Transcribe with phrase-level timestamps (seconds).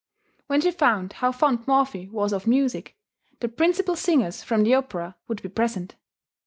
[0.47, 2.97] When she found how fond Morphy was of music,
[3.39, 5.93] the principal singers from the opera would be present.